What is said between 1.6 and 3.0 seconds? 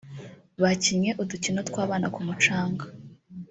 tw’abana ku mucanga